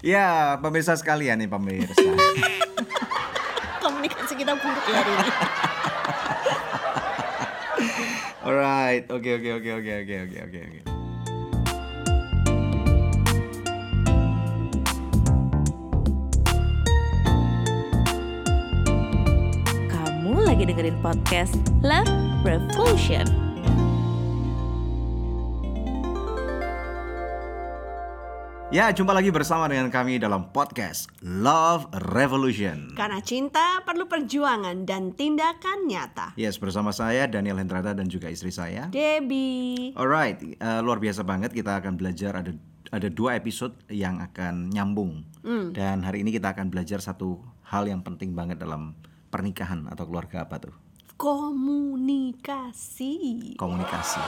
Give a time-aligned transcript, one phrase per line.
[0.00, 1.92] Ya, pemirsa sekalian nih pemirsa.
[3.84, 5.28] Komunikasi kita buruk ya hari ini.
[8.48, 10.80] Alright, oke okay, oke okay, oke okay, oke oke oke oke
[19.92, 22.08] Kamu lagi dengerin podcast Love
[22.40, 23.49] Revolution.
[28.70, 32.94] Ya, jumpa lagi bersama dengan kami dalam podcast Love Revolution.
[32.94, 36.38] Karena cinta perlu perjuangan dan tindakan nyata.
[36.38, 38.86] Yes, bersama saya Daniel Hendrada dan juga istri saya.
[38.94, 39.90] Debbie.
[39.98, 42.54] Alright, eh, luar biasa banget kita akan belajar ada
[42.94, 45.26] ada dua episode yang akan nyambung.
[45.74, 47.42] Dan hari ini kita akan belajar satu
[47.74, 48.94] hal yang penting banget dalam
[49.34, 50.74] pernikahan atau keluarga apa tuh?
[51.18, 53.14] Komunikasi.
[53.58, 54.22] Komunikasi.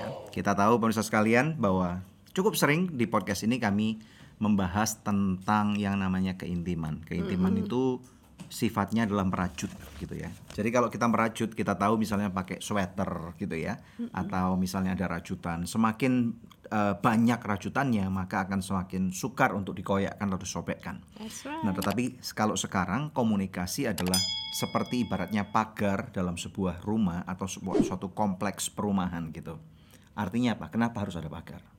[0.00, 0.16] Ya.
[0.32, 2.00] Kita tahu pemirsa sekalian bahwa
[2.32, 4.00] cukup sering di podcast ini kami
[4.42, 6.98] membahas tentang yang namanya keintiman.
[7.06, 8.02] Keintiman itu
[8.52, 10.28] sifatnya adalah merajut gitu ya.
[10.52, 13.80] Jadi kalau kita merajut, kita tahu misalnya pakai sweater gitu ya,
[14.12, 15.64] atau misalnya ada rajutan.
[15.64, 16.36] Semakin
[16.68, 21.00] eh, banyak rajutannya, maka akan semakin sukar untuk dikoyakkan atau disobekkan.
[21.16, 21.64] That's right.
[21.64, 24.18] Nah, tetapi kalau sekarang komunikasi adalah
[24.52, 29.56] seperti ibaratnya pagar dalam sebuah rumah atau sebuah suatu kompleks perumahan gitu.
[30.12, 30.68] Artinya apa?
[30.68, 31.71] Kenapa harus ada pagar?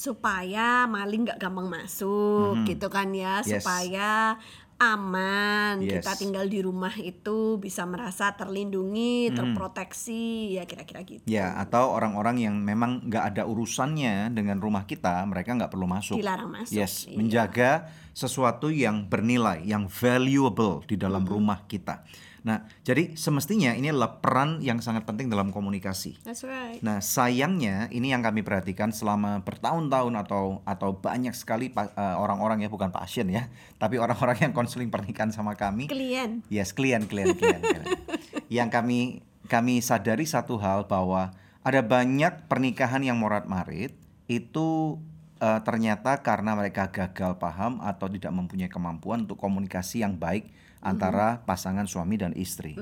[0.00, 3.60] Supaya maling nggak gampang masuk gitu kan ya Yes.
[3.60, 4.40] supaya
[4.80, 6.00] aman Yes.
[6.00, 12.40] kita tinggal di rumah itu bisa merasa terlindungi terproteksi ya kira-kira gitu Ya, atau orang-orang
[12.40, 16.16] yang memang nggak ada urusannya dengan rumah kita, mereka nggak perlu masuk.
[16.16, 17.20] dilarang masuk Yes, Iya.
[17.20, 17.70] menjaga
[18.16, 22.00] sesuatu yang bernilai, yang valuable di dalam rumah kita.
[22.40, 26.16] Nah, jadi semestinya ini adalah peran yang sangat penting dalam komunikasi.
[26.24, 32.16] That's right Nah, sayangnya ini yang kami perhatikan selama bertahun-tahun atau atau banyak sekali eh,
[32.16, 35.86] orang-orang ya bukan pasien ya, tapi orang-orang yang konseling pernikahan sama kami.
[35.90, 37.86] klien Yes, klien, klien, klien, klien.
[38.56, 43.92] yang kami kami sadari satu hal bahwa ada banyak pernikahan yang morat-marit
[44.30, 44.96] itu
[45.42, 50.48] eh, ternyata karena mereka gagal paham atau tidak mempunyai kemampuan untuk komunikasi yang baik
[50.80, 52.76] antara pasangan suami dan istri.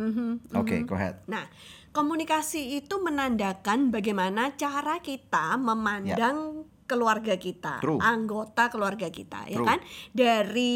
[0.55, 1.23] Oke, go ahead.
[1.27, 1.47] Nah,
[1.91, 6.58] komunikasi itu menandakan bagaimana cara kita memandang
[6.88, 8.00] keluarga kita, True.
[8.00, 9.69] anggota keluarga kita, ya True.
[9.69, 9.78] kan?
[10.16, 10.75] Dari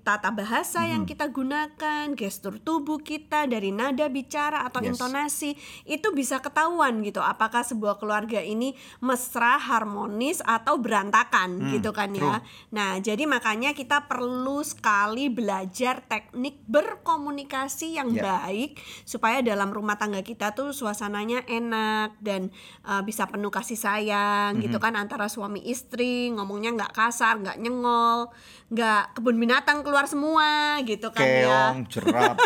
[0.00, 4.94] tata bahasa yang kita gunakan, gestur tubuh kita, dari nada bicara atau Yes.
[4.94, 7.18] intonasi, itu bisa ketahuan gitu.
[7.18, 8.70] Apakah sebuah keluarga ini
[9.00, 12.38] mesra, harmonis atau berantakan, gitu kan ya?
[12.70, 18.44] Nah, jadi makanya kita perlu sekali belajar teknik berkomunikasi yang Ya.
[18.44, 22.52] baik supaya dalam rumah tangga kita tuh suasananya enak dan
[22.84, 24.62] uh, bisa penuh kasih sayang Mhm.
[24.62, 28.28] gitu kan antara suami istri ngomongnya nggak kasar nggak nyengol
[28.68, 32.36] nggak kebun binatang keluar semua gitu kan ya Keong, jerapah,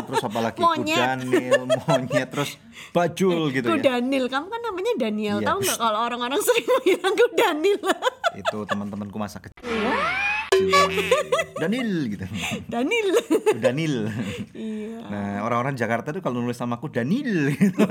[0.06, 0.92] terus apalagi Monyet.
[0.92, 2.50] kudanil, monyet, terus
[2.92, 3.80] bajul gitu ya.
[3.80, 5.48] Kudanil, kamu kan namanya Daniel, Iya.
[5.48, 7.80] tahu nggak kalau orang-orang sering bilang Kudanil,
[8.36, 9.64] Itu teman-temanku masa kecil.
[11.60, 12.24] Danil gitu.
[12.72, 13.08] Danil.
[13.60, 13.94] Danil.
[14.56, 14.98] iya.
[15.04, 17.84] Nah, orang-orang Jakarta tuh kalau nulis namaku Danil gitu.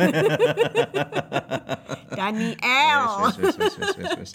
[2.20, 3.04] Daniel.
[3.30, 4.32] Wes, wes, wes, wes, wes, wes.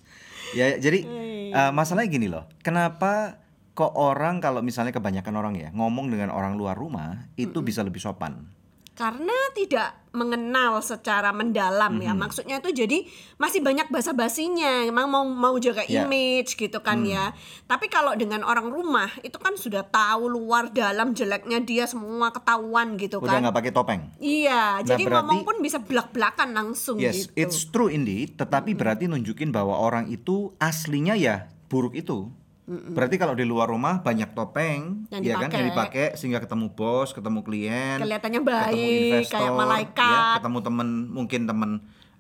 [0.55, 1.03] Ya, jadi
[1.51, 2.47] eh, masalahnya gini loh.
[2.63, 3.43] Kenapa
[3.75, 7.99] kok orang kalau misalnya kebanyakan orang ya ngomong dengan orang luar rumah itu bisa lebih
[7.99, 8.47] sopan?
[8.95, 12.01] Karena tidak mengenal secara mendalam Mhm.
[12.01, 12.13] ya.
[12.15, 13.03] Maksudnya itu jadi
[13.35, 14.87] masih banyak basa-basinya.
[14.87, 16.07] Emang mau mau jaga Ya.
[16.07, 17.11] image gitu kan Hmm.
[17.11, 17.25] ya.
[17.65, 22.95] Tapi kalau dengan orang rumah itu kan sudah tahu luar dalam jeleknya dia semua ketahuan
[22.95, 23.43] gitu Udah kan.
[23.43, 24.03] nggak pakai topeng.
[24.17, 27.35] Iya, Nah, jadi berarti- ngomong pun bisa belak-belakan langsung Yes, gitu.
[27.35, 32.31] it's true indeed, tetapi berarti nunjukin bahwa orang itu aslinya ya buruk itu.
[32.65, 37.13] Berarti kalau di luar rumah banyak topeng, ya Yang kan, yang dipakai sehingga ketemu bos,
[37.13, 40.35] ketemu klien, Kelihatannya ketemu baik, investor, kayak ya, malaikat.
[40.41, 41.71] ketemu temen mungkin temen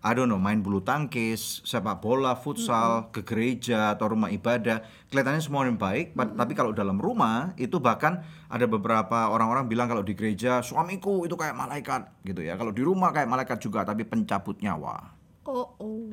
[0.04, 5.40] I don't know, main bulu tangkis, sepak bola, futsal, ke gereja atau rumah ibadah, kelihatannya
[5.40, 6.12] semua yang baik.
[6.12, 11.24] pa- Tapi kalau dalam rumah itu bahkan ada beberapa orang-orang bilang kalau di gereja suamiku
[11.24, 12.52] itu kayak malaikat gitu ya.
[12.54, 15.08] Kalau di rumah kayak malaikat juga, tapi pencabut nyawa.
[15.48, 16.04] Oh, oh.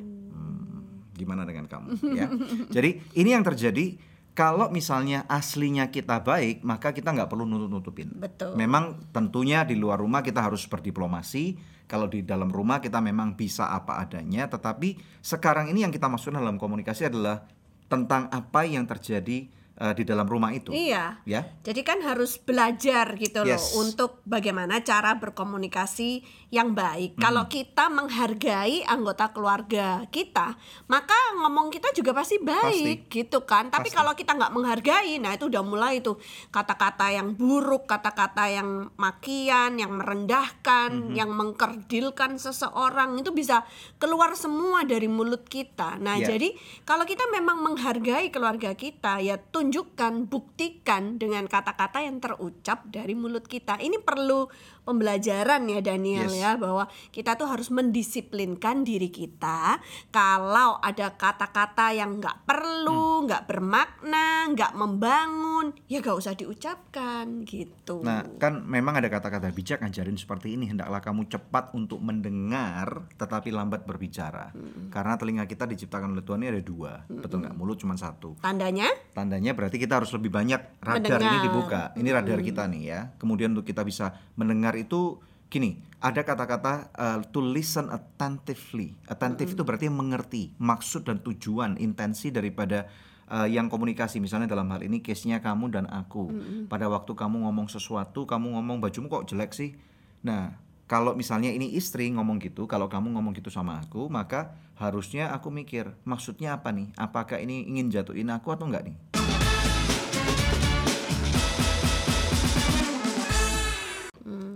[1.12, 2.32] Gimana dengan kamu ya?
[2.72, 4.00] Jadi ini yang terjadi
[4.32, 8.16] kalau misalnya aslinya kita baik, maka kita nggak perlu nutup-nutupin.
[8.16, 8.56] Betul.
[8.56, 11.72] Memang tentunya di luar rumah kita harus berdiplomasi.
[11.84, 14.48] Kalau di dalam rumah kita memang bisa apa adanya.
[14.48, 17.44] Tetapi sekarang ini yang kita maksudkan dalam komunikasi adalah
[17.92, 20.70] tentang apa yang terjadi eh, di dalam rumah itu.
[20.70, 21.22] Iya.
[21.24, 21.48] Ya.
[21.62, 23.72] Jadi kan harus belajar gitu loh Yes.
[23.74, 26.22] untuk bagaimana cara berkomunikasi
[26.52, 27.16] yang baik.
[27.16, 30.52] Kalau kita menghargai anggota keluarga kita,
[30.86, 33.72] maka ngomong kita juga pasti baik gitu kan.
[33.72, 33.96] Tapi Pasti.
[33.96, 39.80] kalau kita nggak menghargai, nah itu udah mulai tuh kata-kata yang buruk, kata-kata yang makian,
[39.80, 41.16] yang merendahkan, Mhm.
[41.16, 43.64] yang mengkerdilkan seseorang itu bisa
[43.96, 45.96] keluar semua dari mulut kita.
[45.96, 46.36] Nah, Ya.
[46.36, 46.52] jadi
[46.84, 53.46] kalau kita memang menghargai keluarga kita, ya tunjukkan, buktikan dengan kata-kata yang terucap dari mulut
[53.46, 53.78] kita.
[53.78, 54.50] Ini perlu
[54.82, 56.42] pembelajaran ya Daniel Yes.
[56.42, 59.78] ya bahwa kita tuh harus mendisiplinkan diri kita
[60.10, 68.02] kalau ada kata-kata yang nggak perlu, nggak bermakna, nggak membangun, ya gak usah diucapkan gitu.
[68.02, 70.74] Nah, kan memang ada kata-kata bijak ngajarin seperti ini.
[70.74, 74.50] Hendaklah kamu cepat untuk mendengar, tetapi lambat berbicara.
[74.90, 77.54] Karena telinga kita diciptakan oleh Tuhan ini ada dua, betul nggak?
[77.54, 78.34] Mulut cuma satu.
[78.42, 81.46] Tandanya Tandanya berarti kita harus lebih banyak radar ini Mendengar.
[81.46, 81.82] dibuka.
[81.96, 83.00] Ini radar kita nih ya.
[83.16, 85.20] Kemudian untuk kita bisa mendengar itu
[85.52, 88.96] gini, ada kata-kata uh, to listen attentively.
[89.04, 92.88] Attentive itu berarti mengerti maksud dan tujuan, intensi daripada
[93.28, 94.18] uh, yang komunikasi.
[94.18, 96.32] Misalnya dalam hal ini case-nya kamu dan aku.
[96.72, 99.76] Pada waktu kamu ngomong sesuatu, kamu ngomong bajumu kok jelek sih.
[100.24, 100.56] Nah,
[100.88, 105.48] kalau misalnya ini istri ngomong gitu, kalau kamu ngomong gitu sama aku, maka harusnya aku
[105.48, 106.90] mikir maksudnya apa nih?
[106.98, 109.21] Apakah ini ingin jatuhin aku atau enggak nih?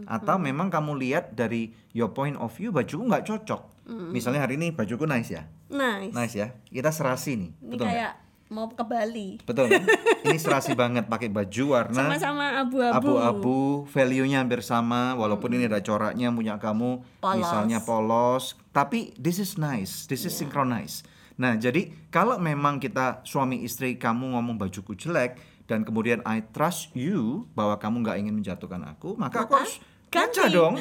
[0.07, 3.63] Atau memang kamu lihat dari your point of view bajuku nggak cocok.
[3.87, 6.11] Misalnya hari ini bajuku nice ya, nice.
[6.11, 6.51] nice ya.
[6.67, 8.13] Kita serasi nih, Ini betul kayak
[8.51, 9.29] mau ke Bali.
[9.43, 9.83] Betul kan?
[10.27, 12.95] Ini serasi banget pakai baju warna Sama-sama abu-abu.
[12.95, 13.59] abu-abu,
[13.91, 17.43] value-nya hampir sama walaupun ini ada coraknya punya kamu Polos.
[17.43, 21.07] misalnya polos, tapi this is nice, this is synchronized.
[21.37, 25.37] Nah, jadi kalau memang kita suami istri kamu ngomong bajuku jelek
[25.67, 29.77] dan kemudian I trust you bahwa kamu nggak ingin menjatuhkan aku, maka aku Maka harus
[30.11, 30.39] ganti.
[30.41, 30.75] ngaca dong.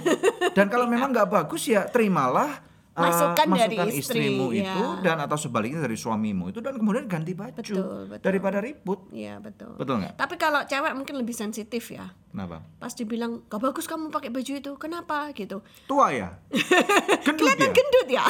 [0.55, 4.71] Dan kalau memang nggak bagus ya terimalah uh, Masukan dari masukan istri, istrimu ya.
[4.71, 8.23] itu dan atau sebaliknya dari suamimu itu dan kemudian ganti baju Betul, betul.
[8.23, 8.99] daripada ribut.
[9.11, 9.75] Iya betul.
[9.75, 10.15] Betul nggak?
[10.15, 12.07] Tapi kalau cewek mungkin lebih sensitif ya.
[12.29, 12.59] Kenapa?
[12.77, 15.63] Pas dibilang gak bagus kamu pakai baju itu, kenapa gitu?
[15.85, 16.35] Tua ya?
[17.23, 17.73] Gendut Kelihatan ya?
[17.73, 18.25] gendut ya.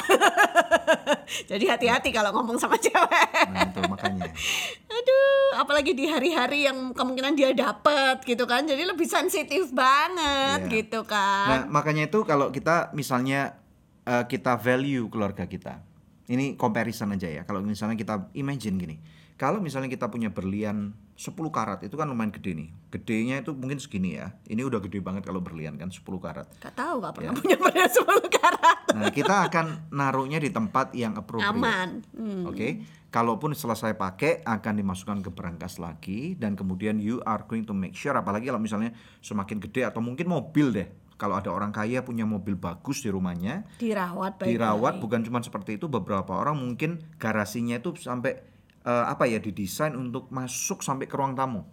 [1.49, 3.49] Jadi hati-hati kalau ngomong sama cewek.
[3.49, 4.29] Nah itu makanya.
[4.95, 8.63] Aduh, apalagi di hari-hari yang kemungkinan dia dapet gitu kan.
[8.63, 10.71] Jadi lebih sensitif banget Iya.
[10.71, 11.57] gitu Nah kan.
[11.67, 13.57] makanya itu kalau kita misalnya
[14.05, 15.81] eh, kita value keluarga kita.
[16.25, 17.45] Ini comparison aja ya.
[17.45, 18.97] Kalau misalnya kita imagine gini.
[19.35, 22.69] Kalau misalnya kita punya berlian 10 karat itu kan lumayan gede nih.
[22.87, 24.31] Gedenya itu mungkin segini ya.
[24.47, 26.47] Ini udah gede banget kalau berlian kan 10 karat.
[26.63, 27.39] Gak tahu gak pernah Ya.
[27.43, 28.77] punya berlian 10 karat.
[28.95, 31.51] Nah, kita akan naruhnya di tempat yang appropriate.
[31.51, 31.99] Aman.
[32.15, 32.47] Hmm.
[32.47, 37.75] Oke, kalaupun selesai pakai akan dimasukkan ke berangkas lagi dan kemudian you are going to
[37.75, 40.87] make sure apalagi kalau misalnya semakin gede atau mungkin mobil deh.
[41.15, 44.51] Kalau ada orang kaya punya mobil bagus di rumahnya, Dirawat baik-baik.
[44.51, 48.35] dirawat bukan cuma seperti itu beberapa orang mungkin garasinya itu sampai
[48.83, 51.63] eh, apa ya didesain untuk masuk sampai ke ruang tamu.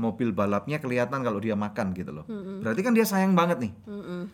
[0.00, 2.24] Mobil balapnya kelihatan kalau dia makan gitu loh.
[2.64, 3.72] Berarti kan dia sayang banget nih.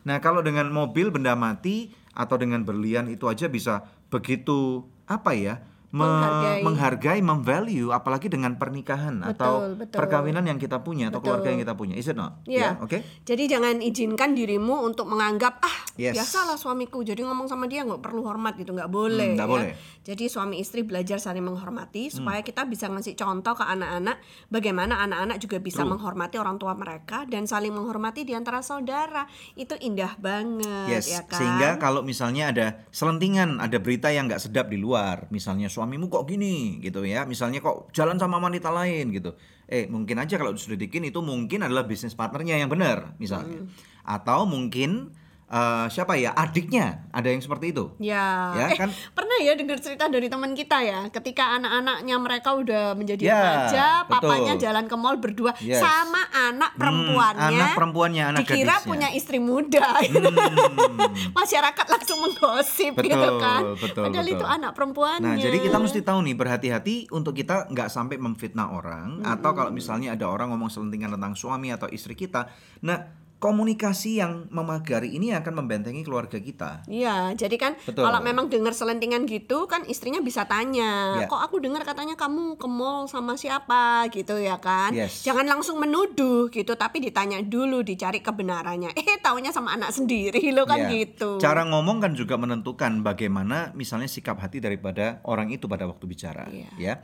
[0.06, 5.58] Nah, kalau dengan mobil benda mati atau dengan berlian itu aja bisa begitu apa ya?
[5.94, 6.60] Me- Menghargai.
[6.60, 9.94] menghargai, memvalue apalagi dengan pernikahan atau betul.
[9.94, 11.38] perkawinan yang kita punya atau Betul.
[11.38, 11.94] keluarga yang kita punya.
[11.94, 12.42] Is it not?
[12.44, 12.98] Ya, oke.
[13.22, 16.18] Jadi jangan izinkan dirimu untuk menganggap ah Yes.
[16.18, 17.00] biasalah suamiku.
[17.00, 19.38] Jadi ngomong sama dia nggak perlu hormat gitu, nggak boleh.
[19.38, 19.46] Hmm, ya.
[19.46, 19.72] boleh.
[20.02, 22.14] Jadi suami istri belajar saling menghormati Hmm.
[22.20, 24.18] supaya kita bisa ngasih contoh ke anak-anak
[24.48, 29.24] bagaimana anak-anak juga bisa menghormati orang tua mereka dan saling menghormati di antara saudara.
[29.54, 31.38] Itu indah banget Yes, ya kan.
[31.38, 36.24] sehingga kalau misalnya ada selentingan, ada berita yang nggak sedap di luar, misalnya suamimu kok
[36.24, 39.36] gini, gitu ya, misalnya kok jalan sama wanita lain, gitu.
[39.68, 43.68] Eh, mungkin aja kalau diselidikin itu mungkin adalah bisnis partnernya yang benar, misalnya, Hmm.
[44.08, 45.12] atau mungkin
[45.54, 47.94] eh, siapa ya, adiknya, ada yang seperti itu.
[47.96, 48.90] Ya, Ya, eh, kan?
[49.12, 53.86] pernah ya dengar cerita dari teman kita ya, ketika anak-anaknya mereka udah menjadi Ya, remaja,
[54.04, 55.78] papanya jalan ke mall berdua Yes.
[55.78, 58.76] sama anak Hmm, perempuannya, anak perempuannya, anak dikira gadisnya.
[58.76, 58.88] Hmm.
[58.88, 59.86] punya istri muda,
[61.38, 64.36] masyarakat langsung menggosip gitu Betul, kan, betul, padahal betul.
[64.36, 65.22] itu anak perempuannya.
[65.24, 69.70] Nah, jadi kita mesti tahu nih berhati-hati untuk kita nggak sampai memfitnah orang atau kalau
[69.70, 72.50] misalnya ada orang ngomong selentingan tentang suami atau istri kita.
[72.82, 76.80] Nah, komunikasi yang memagari ini akan membentengi keluarga kita.
[76.88, 78.08] Iya, jadi kan Betul.
[78.08, 81.28] kalau memang dengar selentingan gitu kan istrinya bisa tanya, Ya.
[81.28, 84.96] kok aku dengar katanya kamu ke mall sama siapa gitu ya kan?
[84.96, 85.20] Yes.
[85.28, 88.96] Jangan langsung menuduh gitu, tapi ditanya dulu, dicari kebenarannya.
[89.04, 91.04] Eh, taunya sama anak sendiri lo kan Ya.
[91.04, 91.36] gitu.
[91.36, 96.48] Cara ngomong kan juga menentukan bagaimana misalnya sikap hati daripada orang itu pada waktu bicara,
[96.48, 96.72] Iya.
[96.80, 96.94] ya.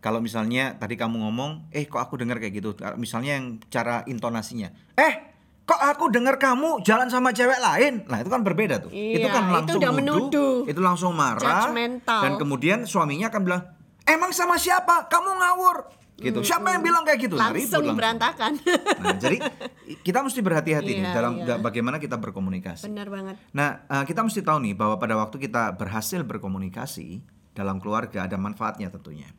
[0.00, 2.72] kalau misalnya tadi kamu ngomong, eh kok aku dengar kayak gitu.
[2.96, 5.29] Misalnya yang cara intonasinya, eh
[5.70, 8.02] kok aku dengar kamu jalan sama cewek lain.
[8.04, 8.90] Nah, itu kan berbeda tuh.
[8.90, 10.56] itu Iya, kan itu langsung udah nuduh, menuduh.
[10.66, 12.20] itu langsung marah Judgmental.
[12.26, 13.62] dan kemudian suaminya akan bilang,
[14.02, 15.06] "Emang sama siapa?
[15.06, 15.78] Kamu ngawur."
[16.20, 16.36] Gitu.
[16.44, 17.32] Siapa yang bilang kayak gitu?
[17.32, 18.52] Nah, ribut langsung berantakan
[19.00, 19.40] Nah, jadi
[19.96, 21.56] kita mesti berhati-hati nih Iya, dalam iya.
[21.56, 22.84] bagaimana kita berkomunikasi.
[22.84, 27.80] benar banget Nah, eh, kita mesti tahu nih bahwa pada waktu kita berhasil berkomunikasi dalam
[27.80, 29.32] keluarga ada manfaatnya tentunya.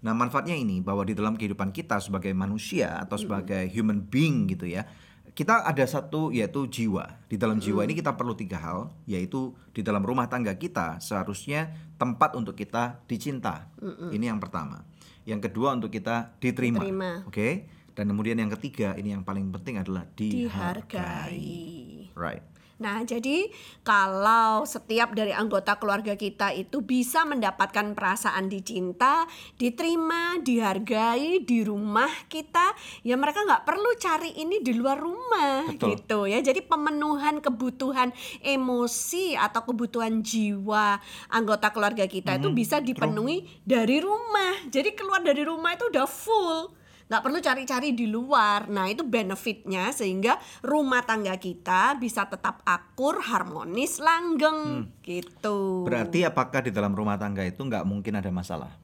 [0.00, 4.64] Nah, manfaatnya ini bahwa di dalam kehidupan kita sebagai manusia atau sebagai human being gitu
[4.64, 4.88] ya,
[5.32, 7.16] kita ada satu yaitu jiwa.
[7.28, 11.72] Di dalam jiwa ini kita perlu tiga hal, yaitu di dalam rumah tangga kita seharusnya
[11.96, 13.72] tempat untuk kita dicinta.
[14.12, 14.84] Ini yang pertama.
[15.24, 16.84] Yang kedua untuk kita diterima.
[16.84, 17.10] Diterima.
[17.24, 17.68] Oke.
[17.92, 22.08] Dan kemudian yang ketiga ini yang paling penting adalah dihargai.
[22.08, 22.44] dihargai Right.
[22.82, 23.46] Nah, jadi
[23.86, 29.22] kalau setiap dari anggota keluarga kita itu bisa mendapatkan perasaan dicinta,
[29.54, 32.74] diterima, dihargai di rumah kita,
[33.06, 35.94] ya mereka nggak perlu cari ini di luar rumah Betul.
[35.94, 36.42] gitu ya.
[36.42, 38.10] Jadi pemenuhan kebutuhan
[38.42, 40.98] emosi atau kebutuhan jiwa
[41.30, 44.66] anggota keluarga kita itu bisa dipenuhi dari rumah.
[44.66, 46.81] Jadi keluar dari rumah itu udah full
[47.12, 48.72] nggak perlu cari-cari di luar.
[48.72, 55.84] Nah itu benefitnya sehingga rumah tangga kita bisa tetap akur, harmonis, langgeng gitu.
[55.84, 58.80] Berarti apakah di dalam rumah tangga itu nggak mungkin ada masalah?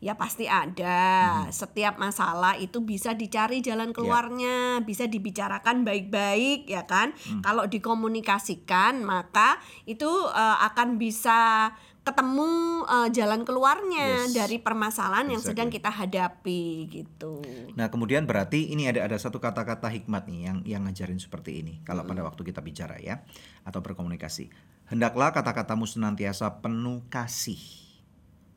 [0.00, 1.44] Ya pasti ada.
[1.52, 7.16] Setiap masalah itu bisa dicari jalan keluarnya, bisa dibicarakan baik-baik ya kan.
[7.44, 12.48] Kalau dikomunikasikan maka itu eh, akan bisa ketemu
[12.88, 14.32] eh, jalan keluarnya Yes.
[14.32, 15.76] dari permasalahan yang sedang Exactly.
[15.84, 17.44] kita hadapi gitu.
[17.76, 21.84] Nah kemudian berarti ini ada ada satu kata-kata hikmat nih yang yang ngajarin seperti ini
[21.84, 23.20] kalau pada waktu kita bicara ya
[23.68, 24.48] atau berkomunikasi.
[24.90, 27.62] Hendaklah kata-katamu senantiasa penuh kasih,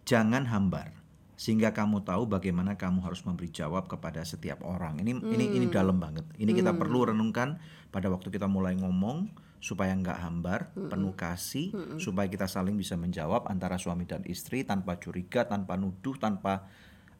[0.02, 0.90] jangan hambar,
[1.38, 4.98] sehingga kamu tahu bagaimana kamu harus memberi jawab kepada setiap orang.
[4.98, 6.26] Ini ini ini dalam banget.
[6.42, 7.62] Ini kita perlu renungkan
[7.94, 9.30] pada waktu kita mulai ngomong
[9.64, 15.00] supaya nggak hambar, penuh kasih, supaya kita saling bisa menjawab antara suami dan istri tanpa
[15.00, 16.68] curiga, tanpa nuduh, tanpa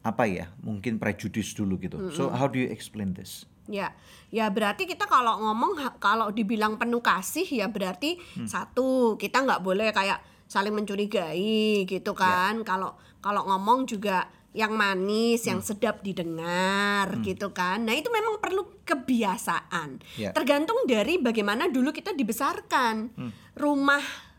[0.04, 2.12] apa ya mungkin prejudis dulu gitu.
[2.12, 3.48] So how do you explain this?
[3.64, 3.96] Ya,
[4.28, 9.88] ya berarti kita kalau ngomong kalau dibilang penuh kasih ya berarti satu kita nggak boleh
[9.96, 12.60] kayak saling mencurigai gitu kan.
[12.60, 17.82] Kalau kalau ngomong juga yang manis, yang sedap didengar gitu kan.
[17.82, 19.98] Nah itu memang perlu kebiasaan.
[20.14, 20.30] Ya.
[20.30, 23.10] Tergantung dari bagaimana dulu kita dibesarkan.
[23.58, 24.33] Rumah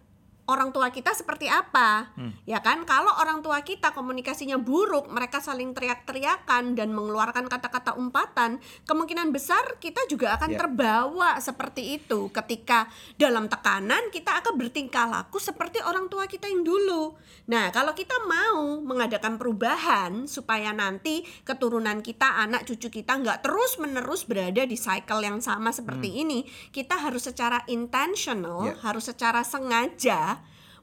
[0.46, 2.14] orang tua kita seperti apa.
[2.46, 2.86] Ya kan?
[2.86, 9.78] Kalau orang tua kita komunikasinya buruk mereka saling teriak-teriakan dan mengeluarkan kata-kata umpatan kemungkinan besar
[9.78, 10.60] kita juga akan Ya.
[10.62, 12.30] terbawa seperti itu.
[12.30, 12.86] Ketika
[13.18, 17.18] dalam tekanan kita akan bertingkah laku seperti orang tua kita yang dulu.
[17.50, 23.78] Nah kalau kita mau mengadakan perubahan supaya nanti keturunan kita anak cucu kita nggak terus
[23.82, 28.74] menerus berada di cycle yang sama seperti ini kita harus secara intentional Ya.
[28.82, 30.35] harus secara sengaja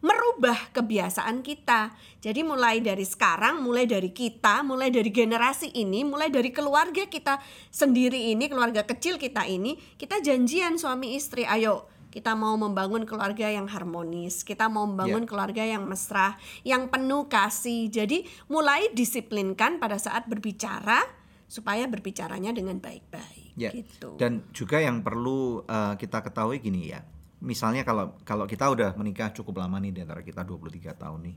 [0.02, 1.94] merubah kebiasaan kita.
[2.18, 7.38] Jadi mulai dari sekarang, mulai dari kita, mulai dari generasi ini, mulai dari keluarga kita
[7.70, 13.48] sendiri ini, keluarga kecil kita ini, kita janjian suami istri, ayo kita mau membangun keluarga
[13.48, 15.28] yang harmonis, kita mau membangun Ya.
[15.32, 17.88] keluarga yang mesra, yang penuh kasih.
[17.88, 21.00] Jadi mulai disiplinkan pada saat berbicara
[21.48, 23.56] supaya berbicaranya dengan baik-baik.
[23.56, 23.72] Ya.
[23.72, 24.20] Gitu.
[24.20, 27.00] Dan juga yang perlu uh, kita ketahui gini ya.
[27.42, 31.36] Misalnya kalau kalau kita udah menikah cukup lama nih di antara kita 23 tahun nih.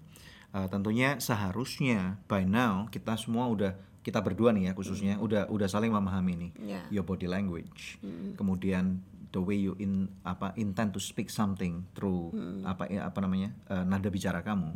[0.54, 5.66] uh, tentunya seharusnya by now kita semua udah kita berdua nih ya khususnya udah udah
[5.66, 6.82] saling memahami nih Ya.
[6.94, 7.98] your body language.
[8.38, 9.02] Kemudian
[9.34, 12.32] the way you in apa intend to speak something through
[12.64, 14.72] apa ya apa namanya uh, nada bicara kamu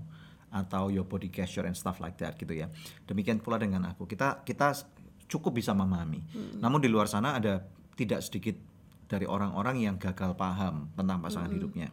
[0.49, 2.67] atau your body gesture and stuff like that gitu ya.
[3.05, 4.03] Demikian pula dengan aku.
[4.03, 4.73] Kita kita
[5.29, 6.25] cukup bisa memahami.
[6.57, 7.61] Namun di luar sana ada
[7.93, 8.57] tidak sedikit
[9.09, 11.89] dari orang-orang yang gagal paham tentang pasangan hidupnya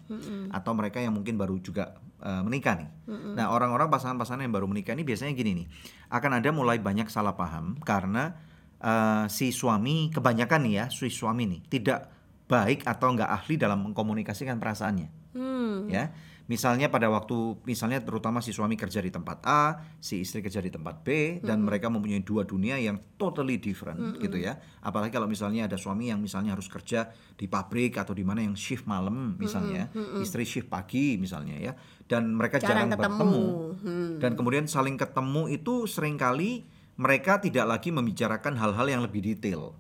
[0.53, 2.89] atau mereka yang mungkin baru juga uh, menikah nih.
[3.33, 5.67] Nah, orang-orang pasangan-pasangan yang baru menikah ini biasanya gini nih.
[6.13, 8.37] Akan ada mulai banyak salah paham karena
[8.85, 12.13] uh, si suami kebanyakan nih ya, si suami nih tidak
[12.47, 15.93] baik atau nggak ahli dalam mengkomunikasikan perasaannya Hmm.
[15.93, 20.63] ya misalnya pada waktu misalnya terutama si suami kerja di tempat A si istri kerja
[20.63, 24.59] di tempat B dan mereka mempunyai dua dunia yang totally different gitu ya.
[24.83, 28.55] Apalagi kalau misalnya ada suami yang misalnya harus kerja di pabrik atau di mana yang
[28.55, 29.91] shift malam misalnya.
[30.23, 31.73] istri shift pagi misalnya ya.
[32.07, 33.17] Dan mereka Jarang jarang, ketemu.
[33.19, 33.45] bertemu.
[33.77, 34.13] Hmm.
[34.23, 36.63] dan kemudian saling ketemu itu sering kali
[36.97, 39.77] mereka tidak lagi membicarakan hal-hal yang lebih detail.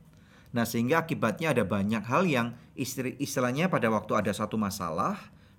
[0.52, 5.16] Nah, sehingga akibatnya ada banyak hal yang istri istilahnya pada waktu ada satu masalah,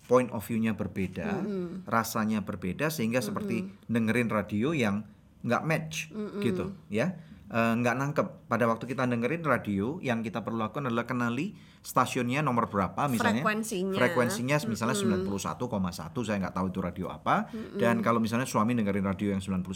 [0.07, 1.43] point of view-nya berbeda,
[1.85, 5.03] rasanya berbeda sehingga seperti dengerin radio yang
[5.43, 6.09] nggak match
[6.41, 7.13] gitu ya.
[7.47, 8.27] Eh, nggak nangkep.
[8.51, 13.39] Pada waktu kita dengerin radio yang kita perlu lakukan adalah kenali stasiunnya nomor berapa misalnya.
[13.39, 13.95] Frekuensinya.
[13.95, 17.47] frekuensinya misalnya 91,1 saya nggak tahu itu radio apa.
[17.79, 19.71] Dan kalau misalnya suami dengerin radio yang 91,1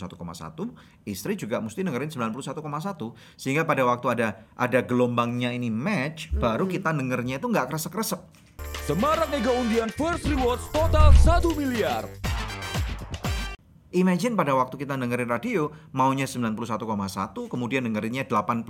[1.08, 6.92] istri juga mesti dengerin 91,1 sehingga pada waktu ada ada gelombangnya ini match baru kita
[6.92, 8.41] dengernya itu nggak kresek-kresek
[8.82, 12.10] Semarak Mega Undian First Rewards total 1 miliar.
[13.94, 16.58] Imagine pada waktu kita dengerin radio maunya 91,1
[17.46, 18.66] kemudian dengerinnya 88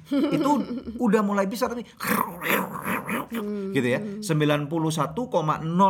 [0.40, 0.50] itu
[0.96, 1.84] udah mulai bisa tapi
[3.76, 4.00] gitu ya.
[4.00, 4.72] 91,0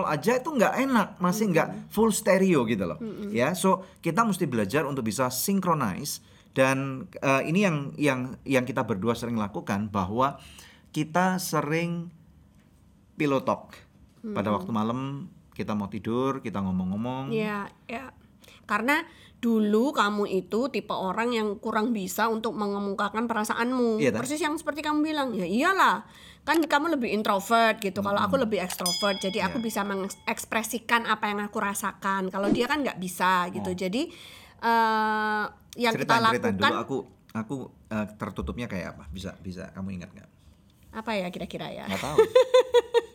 [0.03, 2.99] aja itu nggak enak masih nggak full stereo gitu loh
[3.31, 3.55] ya.
[3.55, 6.27] So kita mesti belajar untuk bisa synchronize
[6.59, 10.43] dan eh, ini yang yang yang kita berdua sering lakukan bahwa
[10.91, 12.18] kita sering
[13.19, 13.75] pillow talk
[14.23, 18.15] pada waktu malam kita mau tidur kita ngomong-ngomong Iya, ya.
[18.69, 19.01] Karena
[19.39, 23.97] dulu kamu itu tipe orang yang kurang bisa untuk mengemukakan perasaanmu.
[23.99, 24.13] Iya?
[24.13, 25.29] Persis yang seperti kamu bilang.
[25.33, 26.05] Ya iyalah.
[26.45, 28.05] Kan kamu lebih introvert gitu.
[28.05, 29.19] Kalau aku lebih ekstrovert.
[29.19, 29.65] Jadi aku Iya.
[29.65, 32.29] bisa mengekspresikan apa yang aku rasakan.
[32.29, 33.73] Kalau dia kan nggak bisa gitu.
[33.73, 33.77] Oh.
[33.77, 34.13] Jadi
[34.59, 35.45] eh
[35.79, 36.97] yang kita ceritain, lakukan ceritain dulu aku
[37.31, 37.57] aku
[37.95, 40.29] eh, tertutupnya kayak apa bisa bisa kamu ingat nggak
[40.99, 41.87] apa ya kira-kira ya?
[41.87, 42.19] nggak tahu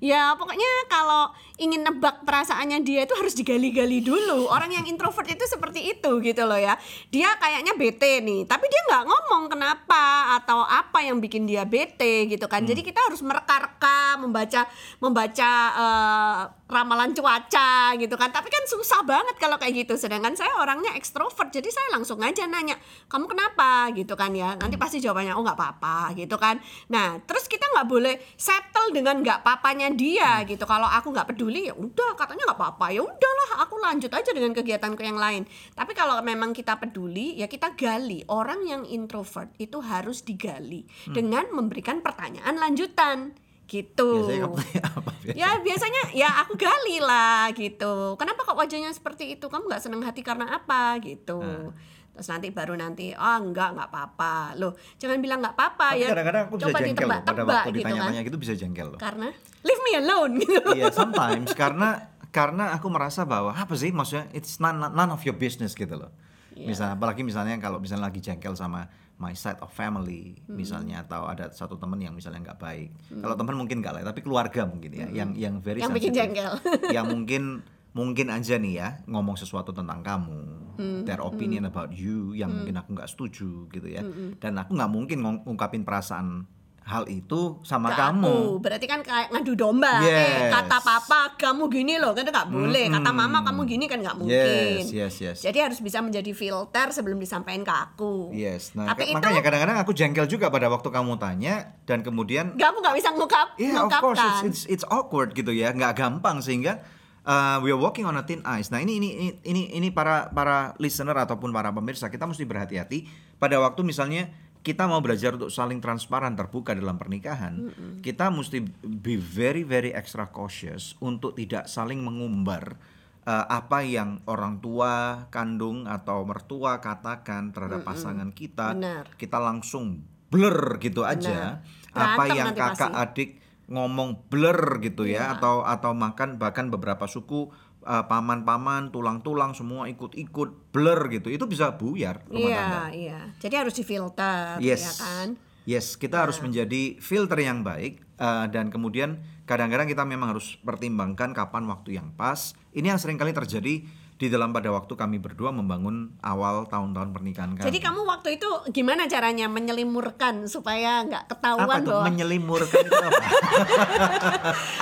[0.00, 1.28] Ya pokoknya kalau
[1.60, 4.48] ingin nebak perasaannya dia itu harus digali-gali dulu.
[4.48, 6.80] Orang yang introvert itu seperti itu gitu loh ya.
[7.12, 12.24] Dia kayaknya bete nih, tapi dia nggak ngomong kenapa atau apa yang bikin dia bete
[12.32, 12.64] gitu kan.
[12.64, 14.64] Jadi kita harus mereka-reka, membaca
[15.04, 16.40] membaca eh,
[16.72, 18.32] ramalan cuaca gitu kan.
[18.32, 20.00] Tapi kan susah banget kalau kayak gitu.
[20.00, 22.80] Sedangkan saya orangnya ekstrovert, jadi saya langsung aja nanya,
[23.12, 24.56] kamu kenapa gitu kan ya.
[24.56, 26.56] Nanti pasti jawabannya oh nggak apa-apa gitu kan.
[26.88, 30.62] Nah terus kita nggak boleh settle dengan nggak papanya dia gitu.
[30.62, 34.54] Kalau aku nggak peduli ya udah katanya nggak apa-apa ya udahlah aku lanjut aja dengan
[34.54, 35.42] kegiatanku yang lain.
[35.74, 38.22] Tapi kalau memang kita peduli ya kita gali.
[38.30, 43.34] Orang yang introvert itu harus digali dengan memberikan pertanyaan lanjutan
[43.70, 44.26] gitu.
[44.26, 45.38] biasanya kamu tanya apa biasanya?
[45.38, 48.18] Ya biasanya ya aku gali lah gitu.
[48.18, 49.46] Kenapa kok wajahnya seperti itu?
[49.46, 51.38] Kamu nggak senang hati karena apa gitu?
[51.38, 51.70] Ah.
[52.10, 54.54] Terus nanti baru nanti oh enggak nggak apa-apa.
[54.56, 56.08] Loh, jangan bilang nggak apa-apa ya.
[56.08, 57.72] kadang-kadang aku bisa coba jengkel loh pada waktu gitu kan.
[57.72, 59.28] ditanya-tanya gitu bisa jengkel loh Karena
[59.60, 60.68] leave me alone gitu.
[60.74, 61.88] Iya sometimes karena
[62.28, 66.12] karena aku merasa bahwa apa sih maksudnya it's none, none of your business gitu loh.
[66.52, 66.66] Iya.
[66.66, 70.56] Misalnya apalagi misalnya kalau misalnya lagi jengkel sama my side of family Hmm.
[70.56, 72.88] misalnya atau ada satu temen yang misalnya nggak baik.
[73.12, 75.88] Kalau temen mungkin nggak lah, tapi keluarga mungkin ya yang yang very Hmm.
[75.88, 76.32] Yang bikin sensitive.
[76.36, 76.52] jengkel.
[76.90, 77.42] yang mungkin
[77.90, 80.40] mungkin aja nih ya ngomong sesuatu tentang kamu,
[80.74, 81.02] Hmm.
[81.04, 84.00] their opinion about you yang mungkin aku nggak setuju gitu ya.
[84.36, 86.46] Dan aku nggak mungkin ngungkapin perasaan
[86.80, 88.24] hal itu sama Ke kamu.
[88.26, 88.36] aku.
[88.58, 90.00] Berarti kan kayak ngadu domba.
[90.00, 90.50] Eh, Yes.
[90.50, 92.86] kata papa kamu gini loh, kan itu nggak boleh.
[92.88, 94.80] Kata mama kamu gini kan nggak mungkin.
[94.80, 95.38] Yes, yes, yes.
[95.38, 98.32] Jadi harus bisa menjadi filter sebelum disampaikan ke aku.
[98.32, 102.68] Yes, nah Tapi makanya kadang-kadang aku jengkel juga pada waktu kamu tanya dan kemudian nggak
[102.68, 106.40] aku nggak bisa ngungkap, yeah of course it's, it's it's awkward gitu ya, nggak gampang
[106.40, 106.82] sehingga
[107.30, 108.74] uh, we are walking on a thin ice.
[108.74, 113.06] Nah ini ini ini ini, ini para para listener ataupun para pemirsa kita mesti berhati-hati
[113.38, 114.26] pada waktu misalnya
[114.60, 117.72] kita mau belajar untuk saling transparan terbuka dalam pernikahan,
[118.04, 122.76] kita mesti be very very extra cautious untuk tidak saling mengumbar
[123.24, 129.04] uh, apa yang orang tua kandung atau mertua katakan terhadap pasangan kita Benar.
[129.16, 133.02] kita langsung blur gitu aja apa Berantem yang kakak pasti.
[133.02, 133.30] adik
[133.70, 135.14] ngomong blur gitu Iya.
[135.16, 141.46] ya atau atau makan bahkan beberapa suku uh, paman-paman tulang-tulang semua ikut-ikut blur gitu itu
[141.46, 143.20] bisa buyar rumah Iya, tangga iya.
[143.38, 145.28] Jadi harus difilter, yes ya kan?
[145.64, 151.30] yes kita harus menjadi filter yang baik uh, dan kemudian kadang-kadang kita memang harus pertimbangkan
[151.30, 153.86] kapan waktu yang pas ini yang sering kali terjadi
[154.20, 158.50] di dalam pada waktu kami berdua membangun awal tahun-tahun pernikahan kami Jadi kamu waktu itu
[158.68, 163.24] gimana caranya menyelimurkan supaya nggak ketahuan apa tuh bahwa menyelimurkan itu apa?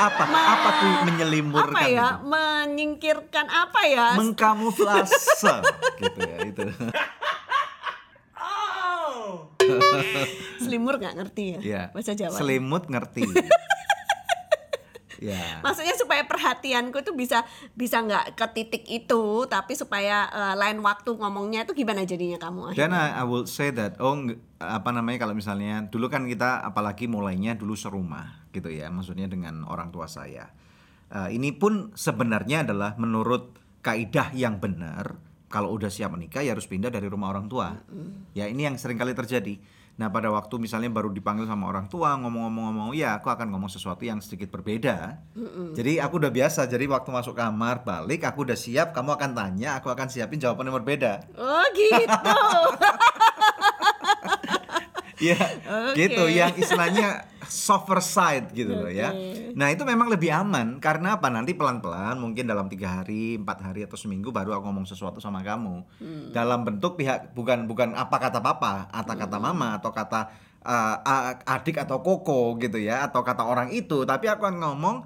[0.11, 0.23] apa?
[0.27, 2.27] apa tuh menyelimurkan apa ya, itu?
[2.27, 4.19] menyingkirkan apa ya?
[4.19, 5.55] Mengkamuflase
[6.03, 6.67] gitu ya itu.
[10.67, 11.59] Selimur nggak ngerti ya?
[11.63, 11.83] ya.
[11.95, 12.35] Bahasa Jawa.
[12.35, 13.23] Selimut ngerti.
[15.19, 15.61] Ya.
[15.61, 21.15] Maksudnya supaya perhatianku tuh bisa bisa nggak ke titik itu, tapi supaya eh, lain waktu
[21.15, 22.75] ngomongnya itu gimana jadinya kamu?
[22.79, 24.15] Dan I, I will say that oh
[24.59, 29.67] apa namanya kalau misalnya dulu kan kita apalagi mulainya dulu serumah gitu ya maksudnya dengan
[29.67, 30.51] orang tua saya.
[31.09, 36.69] Eh, ini pun sebenarnya adalah menurut kaidah yang benar kalau udah siap menikah ya harus
[36.69, 37.73] pindah dari rumah orang tua.
[38.37, 39.57] Ya ini yang sering kali terjadi.
[39.99, 44.07] Nah pada waktu misalnya baru dipanggil sama orang tua ngomong-ngomong-ngomong, ya aku akan ngomong sesuatu
[44.07, 45.19] yang sedikit berbeda.
[45.75, 46.71] Jadi aku udah biasa.
[46.71, 48.95] Jadi waktu masuk kamar balik aku udah siap.
[48.95, 51.27] Kamu akan tanya, aku akan siapin jawaban yang berbeda.
[51.35, 52.31] Oh gitu.
[55.19, 55.99] Iya, Oke.
[55.99, 56.25] gitu.
[56.31, 59.11] Yang istilahnya softer side gitu loh ya.
[59.59, 60.79] Nah itu memang lebih aman.
[60.79, 61.27] Karena apa?
[61.27, 65.43] Nanti pelan-pelan mungkin dalam tiga hari, empat hari atau seminggu baru aku ngomong sesuatu sama
[65.43, 65.83] kamu.
[66.31, 70.31] Dalam bentuk pihak bukan bukan apa kata papa, atau kata mama atau kata
[70.63, 74.97] uh, adik atau koko gitu ya atau kata orang itu, tapi aku akan ngomong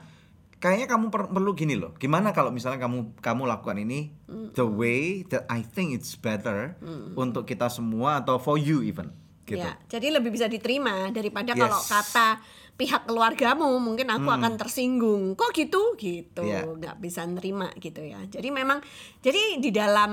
[0.62, 1.94] kayaknya kamu per- perlu gini loh.
[1.98, 4.14] Gimana kalau misalnya kamu kamu lakukan ini
[4.54, 6.78] the way that I think it's better
[7.18, 9.10] untuk kita semua atau for you even
[9.52, 9.68] gitu.
[9.68, 11.58] Ya, jadi lebih bisa diterima daripada Yes.
[11.58, 11.62] Hmm.
[11.68, 12.28] kalau kata
[12.72, 15.36] pihak keluargamu mungkin aku akan tersinggung.
[15.36, 15.94] Kok gitu?
[15.94, 16.42] Gitu.
[16.42, 16.64] Iya.
[16.66, 18.18] nggak bisa nerima gitu ya.
[18.26, 18.80] Jadi memang
[19.20, 20.12] jadi di dalam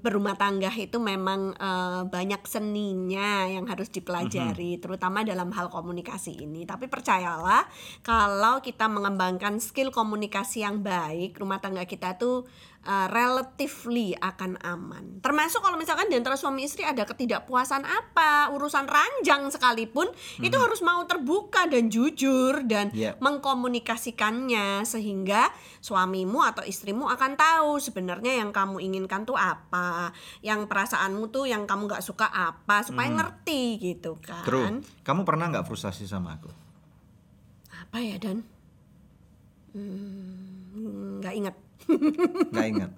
[0.00, 6.64] berumah tangga itu memang eh, banyak seninya yang harus dipelajari terutama dalam hal komunikasi ini.
[6.64, 7.68] Tapi percayalah
[8.00, 12.48] kalau kita mengembangkan skill komunikasi yang baik, rumah tangga kita tuh
[12.86, 15.22] uh, relatively akan aman.
[15.22, 20.10] Termasuk kalau misalkan di antara suami istri ada ketidakpuasan apa, urusan ranjang sekalipun,
[20.42, 23.22] itu harus mau terbuka dan jujur dan Yep.
[23.24, 25.48] mengkomunikasikannya sehingga
[25.80, 30.12] suamimu atau istrimu akan tahu sebenarnya yang kamu inginkan tuh apa,
[30.44, 34.44] yang perasaanmu tuh yang kamu nggak suka apa supaya ngerti gitu kan.
[34.44, 34.82] True.
[35.02, 36.50] Kamu pernah nggak frustasi sama aku?
[37.72, 38.44] Apa ya Dan?
[39.72, 41.32] Hmm, nggak.
[41.32, 41.56] Nggak ingat.
[42.52, 42.92] Nggak ingat.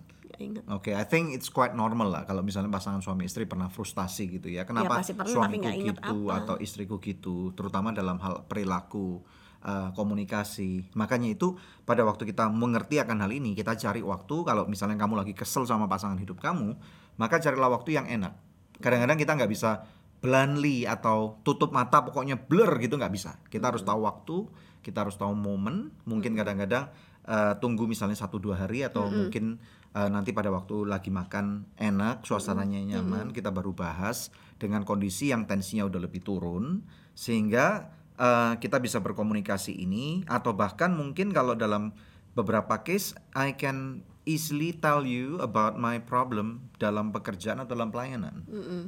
[0.66, 4.50] Oke, I think it's quite normal lah kalau misalnya pasangan suami istri pernah frustasi gitu
[4.50, 4.66] ya.
[4.66, 6.42] Kenapa pasti pernah, suamiku gitu apa.
[6.42, 9.22] atau istriku gitu, terutama dalam hal perilaku,
[9.62, 10.90] eh, komunikasi.
[10.98, 11.54] Makanya itu
[11.86, 15.64] pada waktu kita mengerti akan hal ini, kita cari waktu kalau misalnya kamu lagi kesel
[15.70, 16.74] sama pasangan hidup kamu,
[17.14, 18.34] maka carilah waktu yang enak.
[18.82, 19.86] Kadang-kadang kita nggak bisa
[20.18, 23.38] bluntly atau tutup mata pokoknya blur gitu nggak bisa.
[23.52, 24.36] Kita harus tahu waktu,
[24.82, 25.94] kita harus tahu momen.
[26.08, 26.90] Mungkin kadang-kadang
[27.24, 29.58] eh, tunggu misalnya satu dua hari atau mungkin
[29.96, 34.28] eh, nanti pada waktu lagi makan enak, suasananya nyaman, kita baru bahas
[34.60, 36.84] dengan kondisi yang tensinya udah lebih turun
[37.16, 41.96] sehingga eh, kita bisa berkomunikasi ini atau bahkan mungkin kalau dalam
[42.34, 48.44] beberapa case I can easily tell you about my problem dalam pekerjaan atau dalam pelayanan.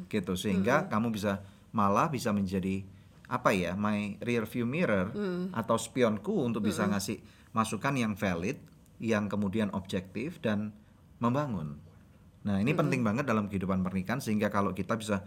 [0.09, 1.45] Gitu sehingga kamu bisa
[1.77, 2.83] malah bisa menjadi
[3.27, 5.11] apa ya my rear view mirror
[5.51, 7.19] atau spionku untuk bisa ngasih
[7.57, 8.61] masukan yang valid
[9.01, 10.77] yang kemudian objektif dan
[11.17, 11.81] membangun.
[12.45, 15.25] Nah ini penting banget dalam kehidupan pernikahan sehingga kalau kita bisa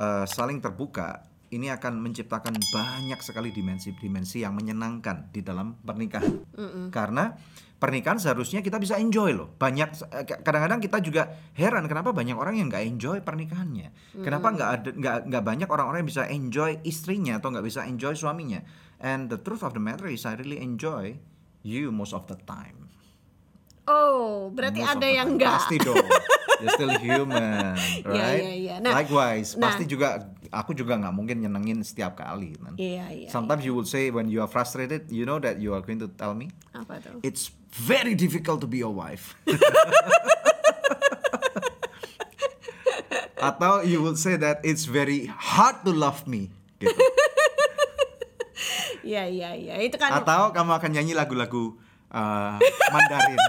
[0.00, 6.42] eh, saling terbuka ini akan menciptakan banyak sekali dimensi-dimensi yang menyenangkan di dalam pernikahan.
[6.90, 7.30] Karena
[7.78, 9.54] pernikahan seharusnya kita bisa enjoy loh.
[9.54, 11.22] Banyak eh, kadang-kadang kita juga
[11.54, 14.16] heran kenapa banyak orang yang nggak enjoy pernikahannya.
[14.26, 18.16] Kenapa nggak ada nggak nggak banyak orang-orang yang bisa enjoy istrinya atau nggak bisa enjoy
[18.16, 18.64] suaminya?
[18.98, 21.20] And the truth of the matter is I really enjoy
[21.66, 22.86] you most of the time
[23.86, 25.38] Oh, berarti Most ada yang time.
[25.38, 25.52] enggak.
[25.62, 26.06] pasti dong
[26.58, 28.74] you're still human right iya, iya.
[28.82, 29.70] Nah, likewise nah.
[29.70, 33.28] pasti juga aku juga nggak mungkin nyenengin setiap kali kan Iya, iya.
[33.30, 36.10] sometimes you will say when you are frustrated you know that you are going to
[36.10, 37.22] tell me Apa tuh?
[37.22, 39.36] it's very difficult to be your wife.
[43.38, 46.50] Atau you will say that it's very hard to love me.
[46.76, 46.96] Gitu.
[49.06, 49.74] Iya, iya, iya.
[49.78, 51.78] Itu kan Atau kamu akan nyanyi lagu-lagu
[52.10, 52.58] uh,
[52.90, 53.38] Mandarin.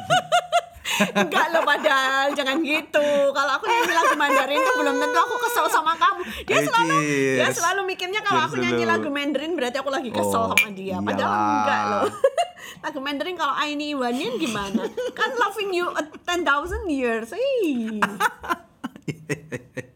[0.98, 3.06] enggak loh padahal jangan gitu.
[3.30, 6.22] Kalau aku nyanyi lagu Mandarin tuh belum tentu aku kesel sama kamu.
[6.46, 6.96] Dia selalu
[7.38, 10.98] dia selalu mikirnya kalau aku nyanyi lagu Mandarin berarti aku lagi kesel Oh, sama dia.
[10.98, 11.54] Padahal iyalah.
[11.54, 12.06] enggak loh.
[12.86, 14.86] lagu Mandarin kalau Aini Iwanian gimana?
[15.14, 16.46] kan loving you a 10,000
[16.90, 17.30] years.
[17.34, 17.98] Ih.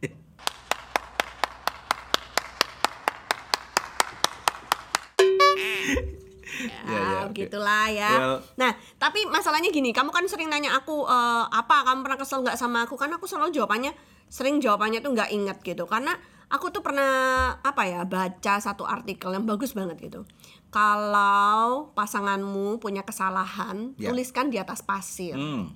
[6.92, 7.30] Ya, ya, Ya, oke.
[7.32, 8.12] begitulah ya.
[8.14, 12.44] Well- nah, tapi masalahnya gini, kamu kan sering nanya aku eh, apa, kamu pernah kesel
[12.44, 12.96] nggak sama aku?
[12.96, 13.96] Karena aku selalu jawabannya,
[14.28, 15.84] sering jawabannya tuh nggak inget gitu.
[15.86, 16.14] Karena
[16.48, 17.12] aku tuh pernah
[17.58, 20.28] apa ya, baca satu artikel yang bagus banget gitu.
[20.68, 24.10] Kalau pasanganmu punya kesalahan, Ya.
[24.10, 25.36] tuliskan di atas pasir.
[25.36, 25.72] Hmm.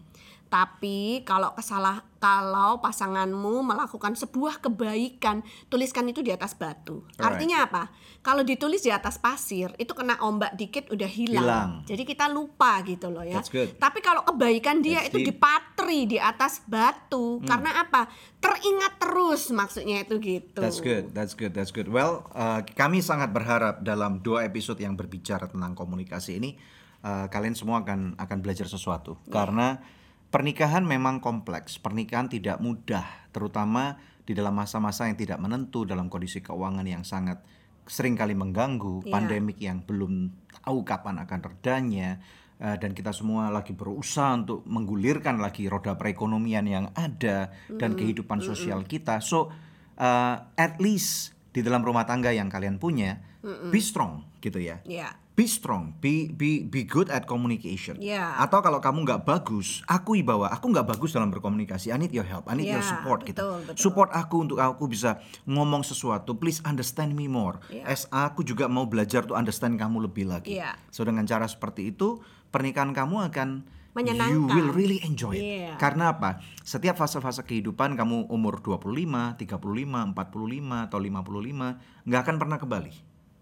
[0.56, 7.04] Tapi kalau kesalah kalau pasanganmu melakukan sebuah kebaikan, tuliskan itu di atas batu.
[7.20, 7.28] Alright.
[7.28, 7.84] Artinya apa?
[8.24, 11.44] Kalau ditulis di atas pasir, itu kena ombak dikit udah hilang.
[11.44, 11.72] Hilang.
[11.84, 13.44] Jadi kita lupa gitu loh ya.
[13.44, 13.76] That's good.
[13.76, 15.28] Tapi kalau kebaikan dia That's itu deep.
[15.36, 17.44] dipatri di atas batu.
[17.44, 18.08] Karena apa?
[18.39, 20.63] Teringat terus maksudnya itu gitu.
[20.63, 21.91] That's good, that's good, that's good.
[21.91, 26.56] Well, uh, kami sangat berharap dalam dua episode yang berbicara tentang komunikasi ini,
[27.04, 29.20] uh, kalian semua akan akan belajar sesuatu.
[29.28, 29.84] Karena
[30.30, 36.42] pernikahan memang kompleks, pernikahan tidak mudah, terutama di dalam masa-masa yang tidak menentu dalam kondisi
[36.42, 37.42] keuangan yang sangat
[37.86, 39.14] sering kali mengganggu, Iya.
[39.14, 40.34] pandemik yang belum
[40.66, 42.18] tahu kapan akan redanya
[42.58, 48.40] eh, dan kita semua lagi berusaha untuk menggulirkan lagi roda perekonomian yang ada dan kehidupan
[48.42, 49.22] sosial kita.
[49.22, 49.52] So
[50.00, 53.22] eh, at least di dalam rumah tangga yang kalian punya,
[53.70, 55.14] be strong gitu ya Ya.
[55.36, 58.00] Be strong, be be be good at communication.
[58.00, 58.39] Ya.
[58.39, 61.91] Atau kalau kamu nggak bagus, akui bahwa aku nggak bagus dalam berkomunikasi.
[61.91, 63.43] I need your help, I need your Ya, support gitu.
[63.43, 63.84] betul, betul.
[63.84, 66.39] Support aku untuk aku bisa ngomong sesuatu.
[66.39, 67.60] Please understand me more.
[67.67, 67.84] Ya.
[67.84, 70.56] As aku juga mau belajar to understand kamu lebih lagi.
[70.56, 70.80] Ya.
[70.88, 73.50] So dengan cara seperti itu, pernikahan kamu akan
[73.95, 74.36] Menyenangkan.
[74.36, 75.43] You will really enjoy it.
[75.48, 75.80] Iya.
[75.80, 76.43] Karena apa?
[76.67, 82.91] Setiap fase-fase kehidupan kamu umur 25, 35, 45 atau 55 nggak akan pernah ke Bali.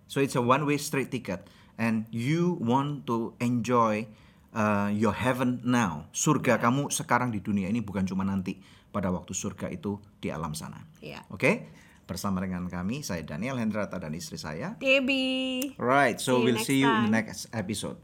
[0.06, 4.05] So it's a one way straight ticket and you want to enjoy
[4.53, 6.07] uh, your heaven now.
[6.13, 8.57] Surga kamu sekarang di dunia ini bukan cuma nanti
[8.93, 10.81] pada waktu surga itu di alam sana.
[11.01, 11.25] Iya.
[11.33, 11.67] Oke?
[12.03, 14.75] Bersama dengan kami saya Daniel Hendrata dan istri saya.
[14.77, 15.73] Debbie.
[15.79, 17.17] Right, so See we'll see you in the time.
[17.25, 17.97] next episode.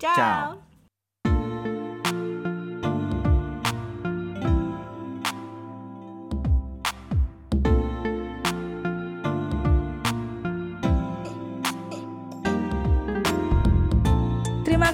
[0.00, 0.16] Ciao.
[0.16, 0.73] Ciao.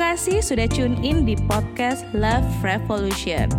[0.00, 3.52] Kasih sudah tune in di podcast Love Revolution.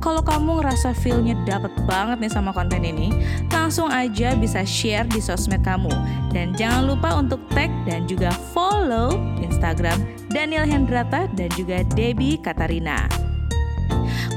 [0.00, 3.12] Kalau kamu ngerasa feel-nya dapet banget nih sama konten ini,
[3.52, 5.92] langsung aja bisa share di sosmed kamu.
[6.32, 9.12] Dan jangan lupa untuk tag dan juga follow
[9.44, 10.00] Instagram
[10.32, 13.04] Daniel Hendrata dan juga Debbie Katarina.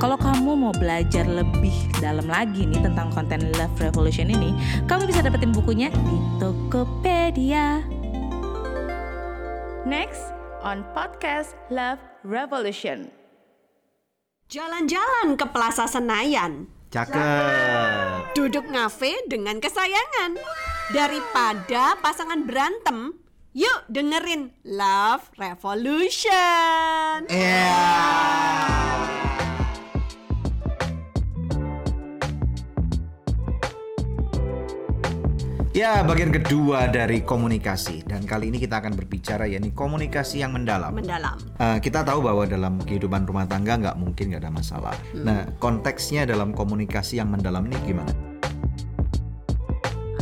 [0.03, 1.71] Kalau kamu mau belajar lebih
[2.03, 4.51] dalam lagi nih tentang konten Love Revolution ini,
[4.91, 7.79] kamu bisa dapetin bukunya di Tokopedia.
[9.87, 13.11] Next on podcast Love Revolution.
[14.47, 16.71] Jalan-jalan ke Plaza Senayan.
[16.87, 18.31] Cakep.
[18.37, 20.39] Duduk ngafe dengan kesayangan.
[20.95, 23.17] Daripada pasangan berantem,
[23.51, 27.27] yuk dengerin Love Revolution.
[27.27, 27.81] Iya.
[35.73, 40.93] Ya, bagian kedua dari komunikasi dan kali ini kita akan berbicara yakni komunikasi yang mendalam.
[40.93, 41.33] Mendalam.
[41.57, 44.93] Eh, kita tahu bahwa dalam kehidupan rumah tangga nggak mungkin nggak ada masalah.
[45.17, 48.13] Nah, konteksnya dalam komunikasi yang mendalam ini gimana?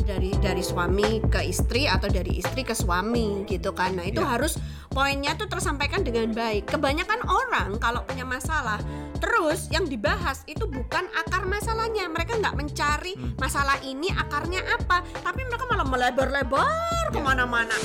[0.01, 4.35] dari dari suami ke istri atau dari istri ke suami gitu kan nah itu Ya.
[4.35, 4.59] harus
[4.91, 8.75] poinnya tuh tersampaikan dengan baik kebanyakan orang kalau punya masalah
[9.21, 13.37] terus yang dibahas itu bukan akar masalahnya mereka nggak mencari Hmm.
[13.37, 16.65] masalah ini akarnya apa tapi mereka malah melebar-lebar
[17.07, 17.77] ke mana-mana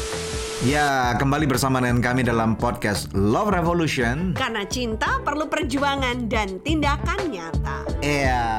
[0.59, 4.33] Ya, kembali bersama dengan kami dalam podcast Love Revolution.
[4.33, 8.57] karena cinta perlu perjuangan dan tindakan nyata Iya.